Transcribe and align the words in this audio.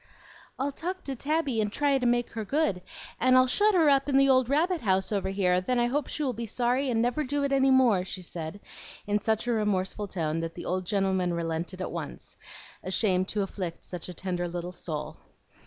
"I'll 0.57 0.71
talk 0.71 1.03
to 1.03 1.15
Tabby 1.15 1.61
and 1.61 1.71
try 1.71 1.99
to 1.99 2.07
make 2.07 2.31
her 2.31 2.43
good, 2.43 2.81
and 3.19 3.37
I'll 3.37 3.45
shut 3.45 3.75
her 3.75 3.87
up 3.87 4.09
in 4.09 4.17
the 4.17 4.29
old 4.29 4.49
rabbit 4.49 4.81
house 4.81 5.11
over 5.11 5.29
here; 5.29 5.61
then 5.61 5.77
I 5.77 5.85
hope 5.85 6.07
she 6.07 6.23
will 6.23 6.33
be 6.33 6.47
sorry 6.47 6.89
and 6.89 7.03
never 7.03 7.23
do 7.23 7.43
it 7.43 7.51
any 7.51 7.69
more," 7.69 8.03
she 8.03 8.23
said, 8.23 8.61
in 9.05 9.19
such 9.19 9.45
a 9.45 9.51
remorseful 9.51 10.07
tone 10.07 10.39
that 10.39 10.55
the 10.55 10.65
old 10.65 10.85
gentleman 10.87 11.35
relented 11.35 11.81
at 11.83 11.91
once, 11.91 12.35
ashamed 12.83 13.27
to 13.27 13.43
afflict 13.43 13.85
such 13.85 14.09
a 14.09 14.13
tender 14.15 14.47
little 14.47 14.71
soul. 14.71 15.17